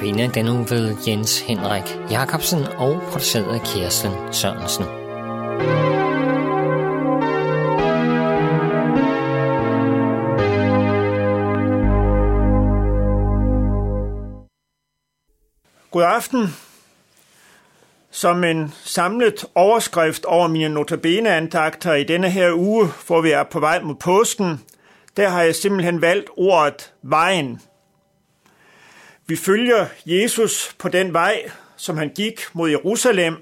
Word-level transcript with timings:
Notabene 0.00 0.30
den 0.34 0.44
nu 0.44 0.62
ved 0.62 0.96
Jens 1.06 1.40
Henrik 1.40 2.10
Jacobsen 2.10 2.58
og 2.78 3.02
produceret 3.10 3.54
af 3.54 3.60
Kirsten 3.60 4.10
Sørensen. 4.32 4.84
God 15.90 16.02
aften. 16.02 16.56
Som 18.10 18.44
en 18.44 18.74
samlet 18.84 19.44
overskrift 19.54 20.24
over 20.24 20.48
mine 20.48 20.68
notabene-andagter 20.68 21.94
i 21.94 22.04
denne 22.04 22.30
her 22.30 22.52
uge, 22.54 22.88
hvor 23.06 23.20
vi 23.20 23.30
er 23.30 23.42
på 23.42 23.60
vej 23.60 23.80
mod 23.82 23.94
påsken, 23.94 24.60
der 25.16 25.28
har 25.28 25.42
jeg 25.42 25.54
simpelthen 25.54 26.00
valgt 26.00 26.30
ordet 26.36 26.92
vejen. 27.02 27.60
Vi 29.30 29.36
følger 29.36 29.86
Jesus 30.06 30.76
på 30.78 30.88
den 30.88 31.12
vej, 31.12 31.50
som 31.76 31.96
han 31.96 32.10
gik 32.14 32.40
mod 32.52 32.70
Jerusalem, 32.70 33.34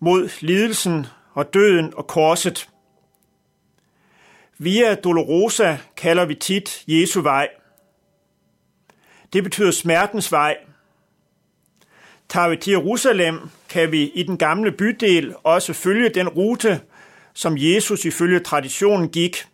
mod 0.00 0.28
lidelsen 0.40 1.06
og 1.34 1.54
døden 1.54 1.94
og 1.96 2.06
korset. 2.06 2.68
Via 4.58 4.94
Dolorosa 4.94 5.76
kalder 5.96 6.24
vi 6.24 6.34
tit 6.34 6.84
Jesu 6.86 7.20
vej. 7.20 7.48
Det 9.32 9.44
betyder 9.44 9.70
smertens 9.70 10.32
vej. 10.32 10.56
Tager 12.28 12.48
vi 12.48 12.56
til 12.56 12.70
Jerusalem, 12.70 13.38
kan 13.68 13.92
vi 13.92 14.10
i 14.14 14.22
den 14.22 14.38
gamle 14.38 14.72
bydel 14.72 15.34
også 15.42 15.72
følge 15.72 16.08
den 16.08 16.28
rute, 16.28 16.80
som 17.34 17.54
Jesus 17.56 18.04
ifølge 18.04 18.40
traditionen 18.40 19.08
gik. 19.08 19.46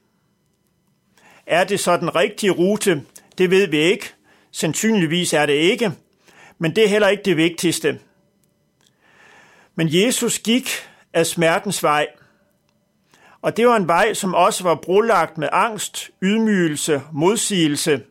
Er 1.47 1.65
det 1.65 1.81
så 1.81 1.97
den 1.97 2.17
rigtige 2.17 2.51
rute? 2.51 3.05
Det 3.39 3.51
ved 3.51 3.67
vi 3.67 3.79
ikke. 3.79 4.15
Sandsynligvis 4.53 5.33
er 5.33 5.47
det 5.47 5.53
ikke, 5.53 5.93
men 6.59 6.77
det 6.77 6.85
er 6.85 6.89
heller 6.89 7.09
ikke 7.09 7.23
det 7.23 7.37
vigtigste. 7.37 8.01
Men 9.75 9.89
Jesus 9.91 10.39
gik 10.39 10.71
af 11.13 11.27
smertens 11.27 11.83
vej, 11.83 12.07
og 13.43 13.57
det 13.57 13.67
var 13.67 13.77
en 13.77 13.89
vej, 13.89 14.15
som 14.15 14.35
også 14.35 14.63
var 14.65 14.75
brolagt 14.75 15.39
med 15.39 15.49
angst, 15.53 16.11
ydmygelse, 16.23 17.03
modsigelse. 17.13 18.03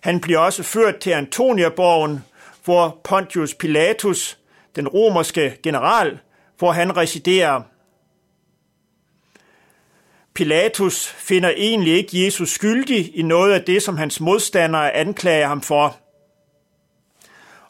Han 0.00 0.20
bliver 0.20 0.38
også 0.38 0.62
ført 0.62 0.96
til 0.96 1.10
Antoniaborgen, 1.10 2.24
hvor 2.64 3.00
Pontius 3.04 3.54
Pilatus, 3.54 4.38
den 4.76 4.88
romerske 4.88 5.58
general, 5.62 6.18
hvor 6.58 6.72
han 6.72 6.96
residerer. 6.96 7.62
Pilatus 10.34 11.06
finder 11.06 11.52
egentlig 11.56 11.94
ikke 11.94 12.24
Jesus 12.24 12.50
skyldig 12.50 13.16
i 13.16 13.22
noget 13.22 13.52
af 13.52 13.62
det, 13.62 13.82
som 13.82 13.96
hans 13.96 14.20
modstandere 14.20 14.92
anklager 14.92 15.46
ham 15.46 15.62
for. 15.62 15.96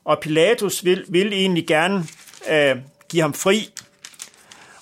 Og 0.05 0.21
Pilatus 0.21 0.85
vil, 0.85 1.05
vil 1.09 1.33
egentlig 1.33 1.67
gerne 1.67 2.05
øh, 2.51 2.77
give 3.09 3.23
ham 3.23 3.35
fri. 3.35 3.71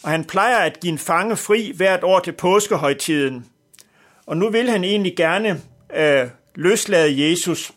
Og 0.03 0.11
han 0.11 0.25
plejer 0.25 0.59
at 0.59 0.81
give 0.81 0.93
en 0.93 0.99
fange 0.99 1.37
fri 1.37 1.73
hvert 1.77 2.05
år 2.05 2.21
til 2.21 2.33
påskehøjtiden. 2.33 3.47
Og 4.27 4.37
nu 4.37 4.51
vil 4.51 4.71
han 4.71 4.85
egentlig 4.85 5.17
gerne 5.17 5.63
øh, 5.95 6.29
løslade 6.55 7.29
Jesus. 7.29 7.73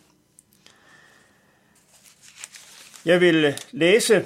Jeg 3.05 3.21
vil 3.21 3.45
øh, 3.45 3.53
læse 3.71 4.25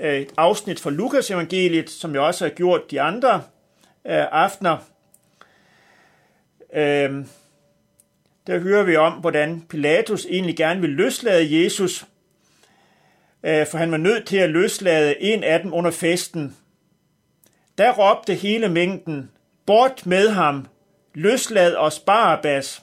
et 0.00 0.32
afsnit 0.36 0.80
fra 0.80 0.90
Lukas 0.90 1.30
evangeliet, 1.30 1.90
som 1.90 2.14
jeg 2.14 2.22
også 2.22 2.44
har 2.44 2.54
gjort 2.54 2.90
de 2.90 3.00
andre 3.00 3.42
øh, 4.06 4.26
aftener. 4.32 4.76
Øh, 6.72 7.26
der 8.46 8.58
hører 8.58 8.82
vi 8.82 8.96
om, 8.96 9.12
hvordan 9.12 9.64
Pilatus 9.68 10.26
egentlig 10.26 10.56
gerne 10.56 10.80
vil 10.80 10.90
løslade 10.90 11.62
Jesus, 11.62 12.06
øh, 13.42 13.66
for 13.66 13.78
han 13.78 13.90
var 13.90 13.96
nødt 13.96 14.26
til 14.26 14.36
at 14.36 14.50
løslade 14.50 15.22
en 15.22 15.44
af 15.44 15.60
dem 15.60 15.74
under 15.74 15.90
festen. 15.90 16.56
Der 17.78 17.92
råbte 17.92 18.34
hele 18.34 18.68
mængden, 18.68 19.30
bort 19.66 20.06
med 20.06 20.28
ham, 20.28 20.66
løslad 21.14 21.76
os 21.76 21.98
Barabbas. 21.98 22.82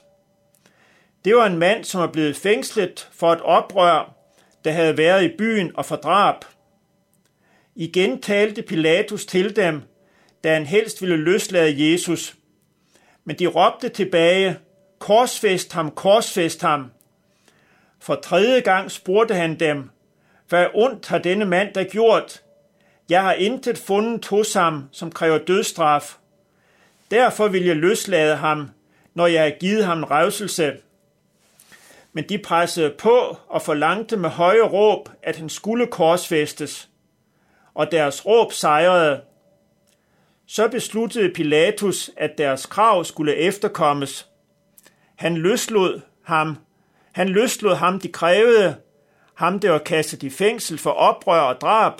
Det 1.24 1.36
var 1.36 1.46
en 1.46 1.58
mand, 1.58 1.84
som 1.84 2.00
var 2.00 2.12
blevet 2.12 2.36
fængslet 2.36 3.08
for 3.12 3.32
et 3.32 3.40
oprør, 3.40 4.14
der 4.64 4.70
havde 4.72 4.98
været 4.98 5.24
i 5.24 5.36
byen 5.38 5.76
og 5.76 5.84
for 5.84 5.96
drab. 5.96 6.44
Igen 7.74 8.22
talte 8.22 8.62
Pilatus 8.62 9.26
til 9.26 9.56
dem, 9.56 9.82
da 10.44 10.54
han 10.54 10.66
helst 10.66 11.02
ville 11.02 11.16
løslade 11.16 11.92
Jesus. 11.92 12.36
Men 13.24 13.38
de 13.38 13.46
råbte 13.46 13.88
tilbage, 13.88 14.58
korsfest 14.98 15.72
ham, 15.72 15.90
korsfest 15.90 16.62
ham. 16.62 16.90
For 18.00 18.14
tredje 18.14 18.60
gang 18.60 18.90
spurgte 18.90 19.34
han 19.34 19.60
dem, 19.60 19.90
hvad 20.48 20.66
ondt 20.74 21.06
har 21.06 21.18
denne 21.18 21.44
mand 21.44 21.74
der 21.74 21.84
gjort? 21.84 22.42
Jeg 23.08 23.22
har 23.22 23.32
intet 23.32 23.78
fundet 23.78 24.26
hos 24.26 24.52
ham, 24.52 24.88
som 24.92 25.12
kræver 25.12 25.38
dødstraf. 25.38 26.16
Derfor 27.10 27.48
vil 27.48 27.64
jeg 27.64 27.76
løslade 27.76 28.36
ham, 28.36 28.70
når 29.14 29.26
jeg 29.26 29.42
har 29.42 29.52
givet 29.60 29.84
ham 29.84 30.04
revselse. 30.04 30.76
Men 32.12 32.28
de 32.28 32.38
pressede 32.38 32.94
på 32.98 33.36
og 33.48 33.62
forlangte 33.62 34.16
med 34.16 34.30
høje 34.30 34.62
råb, 34.62 35.08
at 35.22 35.36
han 35.36 35.48
skulle 35.48 35.86
korsfæstes. 35.86 36.88
Og 37.74 37.90
deres 37.90 38.26
råb 38.26 38.52
sejrede. 38.52 39.20
Så 40.54 40.68
besluttede 40.68 41.32
Pilatus, 41.34 42.10
at 42.16 42.38
deres 42.38 42.66
krav 42.66 43.04
skulle 43.04 43.36
efterkommes. 43.36 44.26
Han 45.16 45.36
løslod 45.36 46.00
ham. 46.22 46.56
Han 47.12 47.28
løslod 47.28 47.74
ham, 47.74 48.00
de 48.00 48.08
krævede, 48.08 48.76
ham 49.34 49.60
der 49.60 49.70
var 49.70 49.78
kastet 49.78 50.22
i 50.22 50.30
fængsel 50.30 50.78
for 50.78 50.90
oprør 50.90 51.40
og 51.40 51.60
drab. 51.60 51.92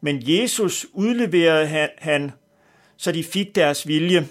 Men 0.00 0.22
Jesus 0.22 0.86
udleverede 0.92 1.88
han, 1.98 2.32
så 2.96 3.12
de 3.12 3.24
fik 3.24 3.54
deres 3.54 3.88
vilje. 3.88 4.28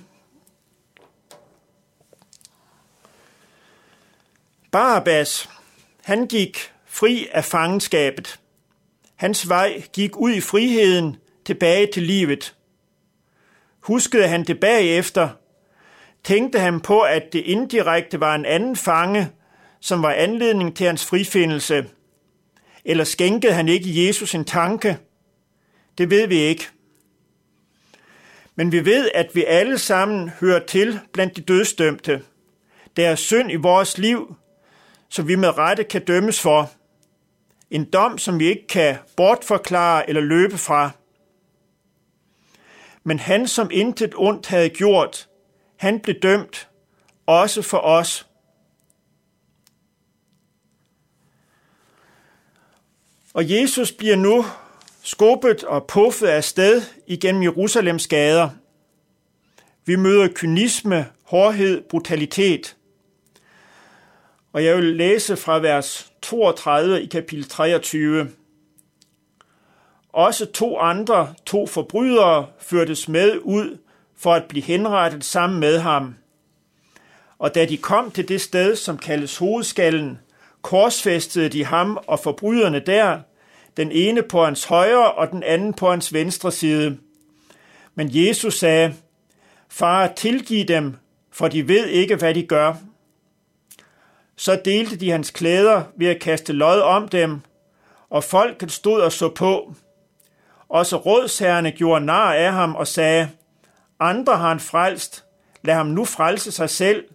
Barabbas, 4.71 5.49
han 6.03 6.27
gik 6.27 6.73
fri 6.85 7.27
af 7.31 7.45
fangenskabet. 7.45 8.39
Hans 9.15 9.49
vej 9.49 9.81
gik 9.93 10.17
ud 10.17 10.31
i 10.31 10.41
friheden, 10.41 11.17
tilbage 11.45 11.91
til 11.93 12.03
livet. 12.03 12.56
Huskede 13.87 14.27
han 14.27 14.43
det 14.43 14.59
bagefter, 14.59 15.29
tænkte 16.23 16.59
han 16.59 16.79
på, 16.79 17.01
at 17.01 17.23
det 17.33 17.39
indirekte 17.39 18.19
var 18.19 18.35
en 18.35 18.45
anden 18.45 18.75
fange, 18.75 19.31
som 19.79 20.03
var 20.03 20.11
anledning 20.11 20.75
til 20.75 20.85
hans 20.85 21.05
frifindelse. 21.05 21.85
Eller 22.85 23.03
skænkede 23.03 23.53
han 23.53 23.67
ikke 23.67 24.07
Jesus 24.07 24.35
en 24.35 24.45
tanke? 24.45 24.97
Det 25.97 26.09
ved 26.09 26.27
vi 26.27 26.35
ikke. 26.35 26.67
Men 28.55 28.71
vi 28.71 28.85
ved, 28.85 29.09
at 29.13 29.29
vi 29.33 29.43
alle 29.43 29.77
sammen 29.77 30.29
hører 30.29 30.65
til 30.65 30.99
blandt 31.13 31.35
de 31.35 31.41
dødsdømte. 31.41 32.21
Der 32.97 33.09
er 33.09 33.15
synd 33.15 33.51
i 33.51 33.55
vores 33.55 33.97
liv, 33.97 34.35
som 35.09 35.27
vi 35.27 35.35
med 35.35 35.57
rette 35.57 35.83
kan 35.83 36.05
dømmes 36.05 36.41
for. 36.41 36.71
En 37.71 37.85
dom, 37.85 38.17
som 38.17 38.39
vi 38.39 38.45
ikke 38.45 38.67
kan 38.67 38.95
bortforklare 39.17 40.09
eller 40.09 40.21
løbe 40.21 40.57
fra. 40.57 40.91
Men 43.07 43.19
han, 43.19 43.47
som 43.47 43.69
intet 43.71 44.13
ondt 44.15 44.47
havde 44.47 44.69
gjort, 44.69 45.29
han 45.75 45.99
blev 45.99 46.15
dømt, 46.19 46.69
også 47.25 47.61
for 47.61 47.77
os. 47.77 48.27
Og 53.33 53.49
Jesus 53.49 53.91
bliver 53.91 54.15
nu 54.15 54.45
skubbet 55.03 55.63
og 55.63 55.87
puffet 55.87 56.27
af 56.27 56.43
sted 56.43 56.81
igennem 57.07 57.43
Jerusalems 57.43 58.07
gader. 58.07 58.49
Vi 59.85 59.95
møder 59.95 60.27
kynisme, 60.35 61.05
hårdhed, 61.23 61.81
brutalitet. 61.81 62.77
Og 64.53 64.65
jeg 64.65 64.77
vil 64.77 64.95
læse 64.95 65.37
fra 65.37 65.59
vers 65.59 66.13
32 66.21 67.01
i 67.01 67.05
kapitel 67.05 67.49
23. 67.49 68.31
Også 70.13 70.45
to 70.45 70.77
andre, 70.77 71.33
to 71.45 71.67
forbrydere, 71.67 72.47
førtes 72.59 73.07
med 73.07 73.39
ud 73.43 73.77
for 74.17 74.33
at 74.33 74.43
blive 74.49 74.63
henrettet 74.63 75.23
sammen 75.23 75.59
med 75.59 75.79
ham. 75.79 76.15
Og 77.39 77.55
da 77.55 77.65
de 77.65 77.77
kom 77.77 78.11
til 78.11 78.27
det 78.27 78.41
sted, 78.41 78.75
som 78.75 78.97
kaldes 78.97 79.37
hovedskallen, 79.37 80.19
korsfæstede 80.61 81.49
de 81.49 81.65
ham 81.65 81.99
og 82.07 82.19
forbryderne 82.19 82.79
der, 82.79 83.19
den 83.77 83.91
ene 83.91 84.21
på 84.21 84.45
hans 84.45 84.63
højre 84.63 85.11
og 85.11 85.31
den 85.31 85.43
anden 85.43 85.73
på 85.73 85.89
hans 85.89 86.13
venstre 86.13 86.51
side. 86.51 86.97
Men 87.95 88.09
Jesus 88.11 88.59
sagde, 88.59 88.95
Far, 89.69 90.07
tilgiv 90.07 90.65
dem, 90.65 90.95
for 91.31 91.47
de 91.47 91.67
ved 91.67 91.85
ikke, 91.85 92.15
hvad 92.15 92.33
de 92.33 92.43
gør. 92.43 92.73
Så 94.35 94.61
delte 94.65 94.95
de 94.95 95.11
hans 95.11 95.31
klæder 95.31 95.83
ved 95.95 96.07
at 96.07 96.21
kaste 96.21 96.53
lod 96.53 96.81
om 96.81 97.07
dem, 97.07 97.39
og 98.09 98.23
folket 98.23 98.71
stod 98.71 99.01
og 99.01 99.11
så 99.11 99.29
på. 99.29 99.73
Også 100.69 100.97
rådsherrene 100.97 101.71
gjorde 101.71 102.05
nar 102.05 102.33
af 102.33 102.51
ham 102.51 102.75
og 102.75 102.87
sagde, 102.87 103.29
andre 103.99 104.37
har 104.37 104.47
han 104.47 104.59
frelst, 104.59 105.25
lad 105.63 105.75
ham 105.75 105.87
nu 105.87 106.05
frelse 106.05 106.51
sig 106.51 106.69
selv, 106.69 107.05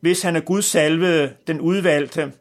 hvis 0.00 0.22
han 0.22 0.36
er 0.36 0.40
Guds 0.40 0.64
salvede, 0.64 1.34
den 1.46 1.60
udvalgte. 1.60 2.32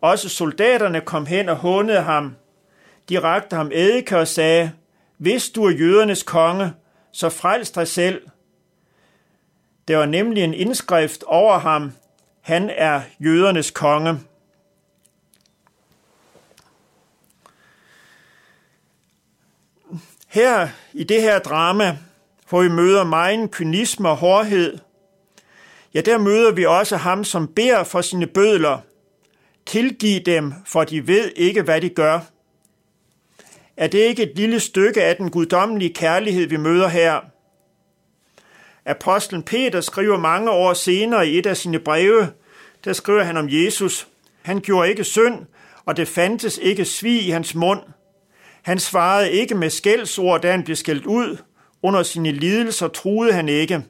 Også 0.00 0.28
soldaterne 0.28 1.00
kom 1.00 1.26
hen 1.26 1.48
og 1.48 1.56
hånede 1.56 2.00
ham. 2.00 2.36
De 3.08 3.18
rakte 3.18 3.56
ham 3.56 3.70
eddike 3.74 4.18
og 4.18 4.28
sagde, 4.28 4.72
hvis 5.18 5.50
du 5.50 5.64
er 5.64 5.70
jødernes 5.70 6.22
konge, 6.22 6.72
så 7.12 7.28
frels 7.28 7.70
dig 7.70 7.88
selv. 7.88 8.22
Der 9.88 9.96
var 9.96 10.06
nemlig 10.06 10.44
en 10.44 10.54
indskrift 10.54 11.22
over 11.22 11.58
ham, 11.58 11.92
han 12.40 12.70
er 12.76 13.00
jødernes 13.20 13.70
konge. 13.70 14.20
Her 20.32 20.68
i 20.92 21.04
det 21.04 21.22
her 21.22 21.38
drama, 21.38 21.98
hvor 22.48 22.62
vi 22.62 22.68
møder 22.68 23.04
megen 23.04 23.48
kynisme 23.48 24.08
og 24.08 24.16
hårdhed, 24.16 24.78
ja, 25.94 26.00
der 26.00 26.18
møder 26.18 26.52
vi 26.52 26.64
også 26.64 26.96
ham, 26.96 27.24
som 27.24 27.48
beder 27.48 27.84
for 27.84 28.00
sine 28.00 28.26
bødler. 28.26 28.78
Tilgiv 29.66 30.20
dem, 30.20 30.52
for 30.66 30.84
de 30.84 31.06
ved 31.06 31.32
ikke, 31.36 31.62
hvad 31.62 31.80
de 31.80 31.88
gør. 31.88 32.20
Er 33.76 33.86
det 33.86 33.98
ikke 33.98 34.22
et 34.22 34.36
lille 34.36 34.60
stykke 34.60 35.02
af 35.02 35.16
den 35.16 35.30
guddommelige 35.30 35.94
kærlighed, 35.94 36.46
vi 36.46 36.56
møder 36.56 36.88
her? 36.88 37.20
Apostlen 38.84 39.42
Peter 39.42 39.80
skriver 39.80 40.18
mange 40.18 40.50
år 40.50 40.72
senere 40.72 41.28
i 41.28 41.38
et 41.38 41.46
af 41.46 41.56
sine 41.56 41.78
breve, 41.78 42.28
der 42.84 42.92
skriver 42.92 43.22
han 43.22 43.36
om 43.36 43.48
Jesus. 43.50 44.08
Han 44.42 44.60
gjorde 44.60 44.90
ikke 44.90 45.04
synd, 45.04 45.46
og 45.84 45.96
det 45.96 46.08
fandtes 46.08 46.58
ikke 46.62 46.84
svig 46.84 47.26
i 47.26 47.30
hans 47.30 47.54
mund. 47.54 47.80
Han 48.62 48.78
svarede 48.78 49.32
ikke 49.32 49.54
med 49.54 49.70
skældsord, 49.70 50.40
da 50.40 50.50
han 50.50 50.64
blev 50.64 50.76
skældt 50.76 51.06
ud. 51.06 51.36
Under 51.82 52.02
sine 52.02 52.32
lidelser 52.32 52.88
truede 52.88 53.32
han 53.32 53.48
ikke. 53.48 53.84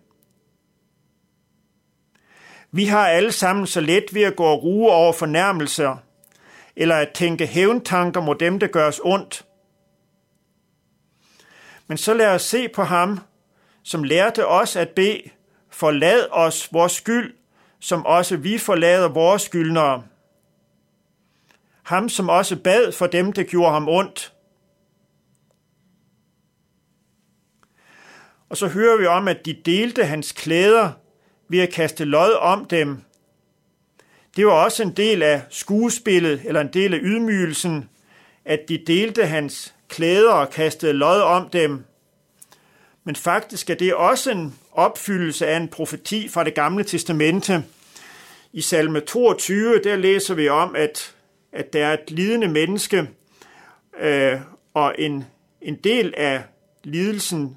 Vi 2.70 2.84
har 2.84 3.08
alle 3.08 3.32
sammen 3.32 3.66
så 3.66 3.80
let 3.80 4.04
ved 4.12 4.22
at 4.22 4.36
gå 4.36 4.44
og 4.44 4.62
ruge 4.62 4.92
over 4.92 5.12
fornærmelser, 5.12 5.96
eller 6.76 6.96
at 6.96 7.10
tænke 7.14 7.46
hævntanker 7.46 8.20
mod 8.20 8.34
dem, 8.34 8.58
der 8.58 8.66
gør 8.66 8.88
os 8.88 9.00
ondt. 9.04 9.44
Men 11.86 11.98
så 11.98 12.14
lad 12.14 12.28
os 12.28 12.42
se 12.42 12.68
på 12.68 12.82
ham, 12.82 13.20
som 13.82 14.04
lærte 14.04 14.46
os 14.46 14.76
at 14.76 14.88
bede, 14.88 15.22
forlad 15.70 16.26
os 16.30 16.68
vores 16.72 16.92
skyld, 16.92 17.34
som 17.80 18.06
også 18.06 18.36
vi 18.36 18.58
forlader 18.58 19.08
vores 19.08 19.42
skyldnere. 19.42 20.02
Ham, 21.82 22.08
som 22.08 22.28
også 22.28 22.56
bad 22.56 22.92
for 22.92 23.06
dem, 23.06 23.32
der 23.32 23.42
gjorde 23.42 23.72
ham 23.72 23.88
ondt. 23.88 24.32
Og 28.52 28.58
så 28.58 28.68
hører 28.68 28.98
vi 28.98 29.06
om, 29.06 29.28
at 29.28 29.46
de 29.46 29.52
delte 29.52 30.04
hans 30.04 30.32
klæder 30.32 30.90
ved 31.48 31.58
at 31.58 31.72
kaste 31.72 32.04
lod 32.04 32.32
om 32.32 32.64
dem. 32.64 32.98
Det 34.36 34.46
var 34.46 34.52
også 34.52 34.82
en 34.82 34.92
del 34.92 35.22
af 35.22 35.42
skuespillet, 35.50 36.42
eller 36.44 36.60
en 36.60 36.72
del 36.72 36.94
af 36.94 36.98
ydmygelsen, 37.02 37.88
at 38.44 38.60
de 38.68 38.84
delte 38.86 39.26
hans 39.26 39.74
klæder 39.88 40.32
og 40.32 40.50
kastede 40.50 40.92
lod 40.92 41.20
om 41.20 41.48
dem. 41.48 41.84
Men 43.04 43.16
faktisk 43.16 43.70
er 43.70 43.74
det 43.74 43.94
også 43.94 44.30
en 44.30 44.54
opfyldelse 44.72 45.46
af 45.46 45.56
en 45.56 45.68
profeti 45.68 46.28
fra 46.28 46.44
det 46.44 46.54
gamle 46.54 46.84
testamente. 46.84 47.64
I 48.52 48.60
salme 48.60 49.00
22, 49.00 49.80
der 49.84 49.96
læser 49.96 50.34
vi 50.34 50.48
om, 50.48 50.76
at, 50.76 51.14
at 51.52 51.72
der 51.72 51.86
er 51.86 51.92
et 51.92 52.10
lidende 52.10 52.48
menneske, 52.48 53.08
øh, 54.00 54.40
og 54.74 54.94
en, 54.98 55.24
en 55.62 55.74
del 55.74 56.14
af 56.16 56.42
lidelsen, 56.84 57.56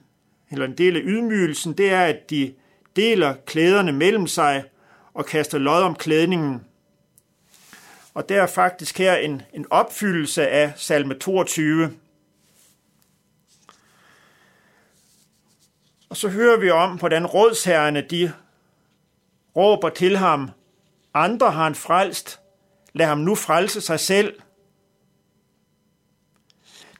eller 0.52 0.66
en 0.66 0.78
del 0.78 0.96
af 0.96 1.02
ydmygelsen, 1.04 1.74
det 1.74 1.90
er, 1.90 2.06
at 2.06 2.30
de 2.30 2.54
deler 2.96 3.36
klæderne 3.46 3.92
mellem 3.92 4.28
sig 4.28 4.64
og 5.14 5.26
kaster 5.26 5.58
lod 5.58 5.82
om 5.82 5.96
klædningen. 5.96 6.66
Og 8.14 8.30
der 8.30 8.42
er 8.42 8.48
faktisk 8.48 8.98
her 8.98 9.16
en, 9.16 9.42
en 9.54 9.66
opfyldelse 9.70 10.48
af 10.48 10.74
salme 10.76 11.14
22. 11.14 11.92
Og 16.10 16.18
så 16.18 16.30
hører 16.30 16.60
vi 16.60 16.70
om, 16.70 16.98
hvordan 16.98 17.26
rådsherrene 17.26 18.02
de 18.02 18.34
råber 19.56 19.90
til 19.90 20.18
ham, 20.18 20.52
andre 21.14 21.52
har 21.52 21.64
han 21.64 21.76
frelst, 21.76 22.40
lad 22.94 23.06
ham 23.06 23.18
nu 23.18 23.36
frelse 23.36 23.82
sig 23.82 24.00
selv. 24.00 24.40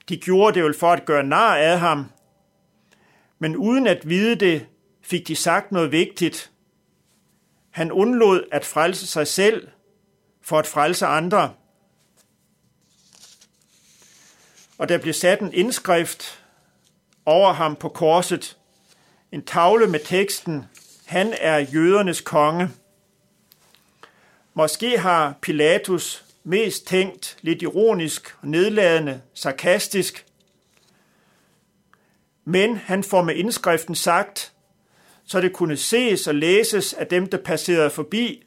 De 0.10 0.18
gjorde 0.18 0.56
det 0.56 0.64
vel 0.64 0.78
for 0.80 0.92
at 0.92 1.06
gøre 1.06 1.24
nar 1.24 1.56
af 1.56 1.80
ham, 1.80 2.12
men 3.46 3.56
uden 3.56 3.88
at 3.88 4.10
vide 4.10 4.36
det, 4.36 4.66
fik 5.02 5.28
de 5.28 5.36
sagt 5.36 5.72
noget 5.72 5.92
vigtigt. 5.92 6.52
Han 7.70 7.92
undlod 7.92 8.44
at 8.52 8.66
frelse 8.66 9.08
sig 9.08 9.28
selv 9.28 9.68
for 10.42 10.60
at 10.60 10.68
frelse 10.68 11.06
andre. 11.06 11.54
Og 14.78 14.90
der 14.90 14.98
blev 14.98 15.14
sat 15.14 15.40
en 15.40 15.54
indskrift 15.54 16.44
over 17.26 17.54
ham 17.54 17.76
på 17.76 17.90
korset. 17.90 18.58
En 19.32 19.46
tavle 19.46 19.88
med 19.88 20.00
teksten, 20.00 20.66
han 21.06 21.34
er 21.40 21.58
jødernes 21.58 22.22
konge. 22.22 22.70
Måske 24.54 25.00
har 25.00 25.36
Pilatus 25.42 26.26
mest 26.44 26.88
tænkt 26.88 27.38
lidt 27.42 27.62
ironisk 27.62 28.36
nedladende, 28.44 29.22
sarkastisk, 29.34 30.26
men 32.46 32.78
han 32.78 33.04
får 33.04 33.22
med 33.22 33.36
indskriften 33.36 33.96
sagt, 33.96 34.54
så 35.26 35.42
det 35.42 35.54
kunne 35.54 35.78
ses 35.78 36.28
og 36.28 36.36
læses 36.36 36.94
af 36.94 37.08
dem, 37.08 37.28
der 37.28 37.38
passerede 37.38 37.90
forbi, 37.90 38.44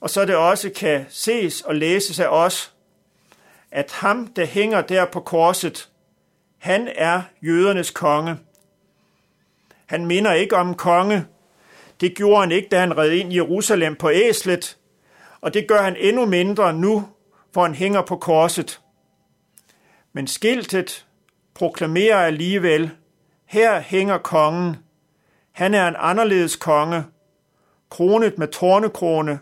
og 0.00 0.10
så 0.10 0.24
det 0.24 0.36
også 0.36 0.70
kan 0.70 1.06
ses 1.08 1.60
og 1.62 1.74
læses 1.74 2.20
af 2.20 2.26
os, 2.28 2.72
at 3.70 3.92
ham, 3.92 4.26
der 4.26 4.44
hænger 4.44 4.80
der 4.80 5.04
på 5.04 5.20
korset, 5.20 5.88
han 6.58 6.88
er 6.94 7.22
jødernes 7.42 7.90
konge. 7.90 8.36
Han 9.86 10.06
minder 10.06 10.32
ikke 10.32 10.56
om 10.56 10.74
konge. 10.74 11.26
Det 12.00 12.16
gjorde 12.16 12.40
han 12.40 12.52
ikke, 12.52 12.68
da 12.68 12.80
han 12.80 12.96
red 12.96 13.10
ind 13.10 13.32
i 13.32 13.36
Jerusalem 13.36 13.96
på 13.96 14.10
æslet, 14.10 14.78
og 15.40 15.54
det 15.54 15.68
gør 15.68 15.82
han 15.82 15.96
endnu 15.96 16.26
mindre 16.26 16.72
nu, 16.72 17.08
hvor 17.52 17.62
han 17.62 17.74
hænger 17.74 18.02
på 18.02 18.16
korset. 18.16 18.80
Men 20.12 20.26
skiltet 20.26 21.06
proklamerer 21.54 22.16
alligevel, 22.16 22.90
her 23.46 23.80
hænger 23.80 24.18
kongen. 24.18 24.76
Han 25.52 25.74
er 25.74 25.88
en 25.88 25.96
anderledes 25.98 26.56
konge, 26.56 27.04
kronet 27.90 28.38
med 28.38 28.48
tornekrone. 28.48 29.38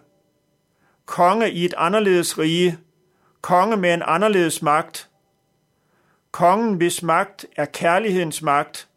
konge 1.06 1.50
i 1.50 1.64
et 1.64 1.74
anderledes 1.76 2.38
rige, 2.38 2.78
konge 3.40 3.76
med 3.76 3.94
en 3.94 4.02
anderledes 4.06 4.62
magt, 4.62 5.10
kongen 6.30 6.74
hvis 6.74 7.02
magt 7.02 7.46
er 7.56 7.64
kærlighedens 7.64 8.42
magt, 8.42 8.88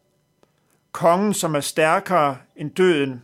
kongen 0.92 1.34
som 1.34 1.54
er 1.54 1.60
stærkere 1.60 2.36
end 2.56 2.70
døden. 2.70 3.22